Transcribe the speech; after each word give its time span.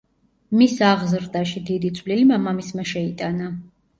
მის 0.59 0.71
აღზრდაში 0.91 1.61
დიდი 1.69 1.93
წვლილი 1.99 2.25
მამამისმა 2.31 2.89
შეიტანა. 2.95 3.53